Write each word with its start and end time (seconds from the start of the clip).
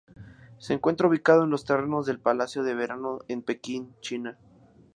Se 0.57 0.73
encuentra 0.73 1.07
ubicado 1.07 1.43
en 1.43 1.51
los 1.51 1.63
terrenos 1.63 2.07
del 2.07 2.19
Palacio 2.19 2.63
de 2.63 2.73
Verano 2.73 3.19
en 3.27 3.43
Pekín, 3.43 3.93
China. 4.01 4.35